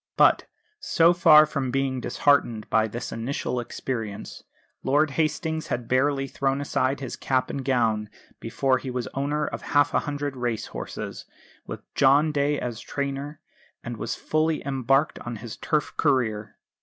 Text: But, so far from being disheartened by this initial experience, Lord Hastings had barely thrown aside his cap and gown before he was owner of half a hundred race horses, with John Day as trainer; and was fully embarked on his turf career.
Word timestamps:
But, 0.17 0.45
so 0.79 1.13
far 1.13 1.45
from 1.45 1.69
being 1.69 2.01
disheartened 2.01 2.67
by 2.71 2.87
this 2.87 3.11
initial 3.11 3.59
experience, 3.59 4.43
Lord 4.81 5.11
Hastings 5.11 5.67
had 5.67 5.87
barely 5.87 6.27
thrown 6.27 6.59
aside 6.59 7.01
his 7.01 7.15
cap 7.15 7.51
and 7.51 7.63
gown 7.63 8.09
before 8.39 8.79
he 8.79 8.89
was 8.89 9.05
owner 9.13 9.45
of 9.45 9.61
half 9.61 9.93
a 9.93 9.99
hundred 9.99 10.35
race 10.35 10.65
horses, 10.65 11.25
with 11.67 11.83
John 11.93 12.31
Day 12.31 12.59
as 12.59 12.79
trainer; 12.81 13.41
and 13.83 13.95
was 13.97 14.15
fully 14.15 14.65
embarked 14.65 15.19
on 15.19 15.35
his 15.35 15.55
turf 15.55 15.95
career. 15.97 16.57